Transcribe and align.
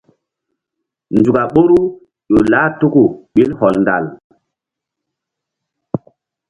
Nzuk 1.17 1.37
a 1.41 1.43
ɓoru 1.53 1.77
ƴo 2.31 2.37
lah 2.51 2.67
tuku 2.79 3.01
ɓil 3.33 3.51
hɔndal. 3.59 4.05